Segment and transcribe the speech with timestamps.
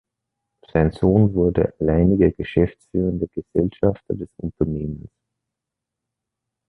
[0.73, 5.11] Sein Sohn wurde alleiniger geschäftsführender Gesellschafter des Unternehmens.